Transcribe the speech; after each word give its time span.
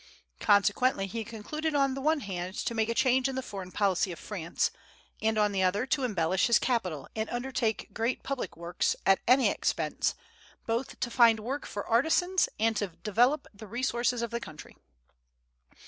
Consequently 0.39 1.05
he 1.05 1.23
concluded 1.23 1.75
on 1.75 1.93
the 1.93 2.01
one 2.01 2.21
hand 2.21 2.55
to 2.55 2.73
make 2.73 2.89
a 2.89 2.95
change 2.95 3.29
in 3.29 3.35
the 3.35 3.43
foreign 3.43 3.71
policy 3.71 4.11
of 4.11 4.17
France, 4.17 4.71
and 5.21 5.37
on 5.37 5.51
the 5.51 5.61
other 5.61 5.85
to 5.85 6.03
embellish 6.03 6.47
his 6.47 6.57
capital 6.57 7.07
and 7.15 7.29
undertake 7.29 7.93
great 7.93 8.23
public 8.23 8.57
works, 8.57 8.95
at 9.05 9.19
any 9.27 9.47
expense, 9.51 10.15
both 10.65 10.99
to 11.01 11.11
find 11.11 11.39
work 11.39 11.67
for 11.67 11.85
artisans 11.85 12.49
and 12.59 12.75
to 12.77 12.87
develop 12.87 13.45
the 13.53 13.67
resources 13.67 14.23
of 14.23 14.31
the 14.31 14.39
country. 14.39 14.75